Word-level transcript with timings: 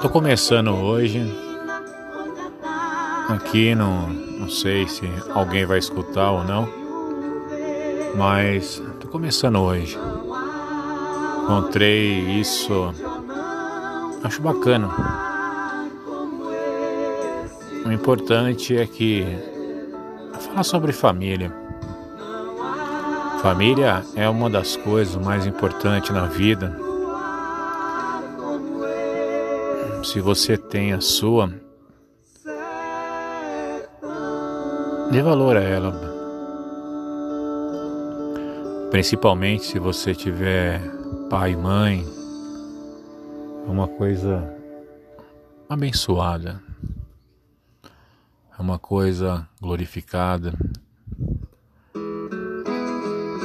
Tô 0.00 0.08
começando 0.08 0.74
hoje. 0.74 1.20
Aqui 3.28 3.74
não, 3.74 4.08
não 4.08 4.48
sei 4.48 4.88
se 4.88 5.06
alguém 5.34 5.66
vai 5.66 5.78
escutar 5.78 6.30
ou 6.30 6.44
não, 6.44 6.66
mas 8.16 8.82
tô 9.00 9.08
começando 9.08 9.58
hoje. 9.58 9.98
Encontrei 11.42 12.40
isso, 12.40 12.94
acho 14.24 14.40
bacana. 14.40 14.88
O 17.84 17.92
importante 17.92 18.74
é 18.74 18.86
que 18.86 19.26
falar 20.40 20.62
sobre 20.62 20.92
família. 20.92 21.67
Família 23.42 24.04
é 24.16 24.28
uma 24.28 24.50
das 24.50 24.76
coisas 24.76 25.14
mais 25.14 25.46
importantes 25.46 26.10
na 26.10 26.26
vida. 26.26 26.76
Se 30.02 30.20
você 30.20 30.56
tem 30.56 30.92
a 30.92 31.00
sua, 31.00 31.48
dê 35.12 35.22
valor 35.22 35.56
a 35.56 35.60
ela. 35.60 35.92
Principalmente 38.90 39.66
se 39.66 39.78
você 39.78 40.16
tiver 40.16 40.80
pai 41.30 41.52
e 41.52 41.56
mãe, 41.56 42.04
é 43.66 43.70
uma 43.70 43.86
coisa 43.86 44.52
abençoada, 45.68 46.60
é 48.58 48.60
uma 48.60 48.80
coisa 48.80 49.48
glorificada. 49.60 50.54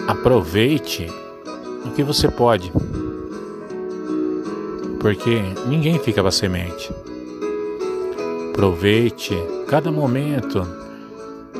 Aproveite 0.08 1.08
o 1.86 1.92
que 1.92 2.04
você 2.04 2.28
pode, 2.30 2.72
porque 5.00 5.42
ninguém 5.66 5.98
fica 5.98 6.22
para 6.22 6.32
semente. 6.32 6.92
Aproveite 8.50 9.34
cada 9.68 9.92
momento, 9.92 10.68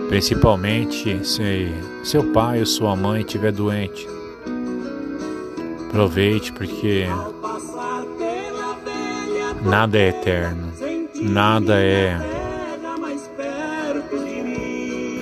principalmente 0.10 1.26
se 1.26 1.74
seu 2.04 2.32
pai 2.32 2.60
ou 2.60 2.66
sua 2.66 2.96
mãe 2.96 3.22
estiver 3.22 3.52
doente. 3.52 4.08
Aproveite 5.88 6.52
porque 6.52 7.06
nada 9.64 9.98
é 9.98 10.10
eterno, 10.10 10.72
nada 11.16 11.76
é. 11.76 12.18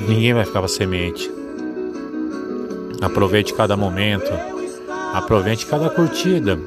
Ninguém 0.08 0.34
vai 0.34 0.44
ficar 0.44 0.60
para 0.60 0.67
semente. 0.67 1.41
Aproveite 3.02 3.54
cada 3.54 3.76
momento, 3.76 4.32
aproveite 5.14 5.66
cada 5.66 5.90
curtida, 5.90 6.58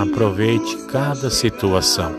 aproveite 0.00 0.76
cada 0.86 1.30
situação. 1.30 2.12